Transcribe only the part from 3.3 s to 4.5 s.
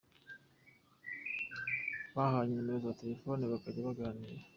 bakajya baganira.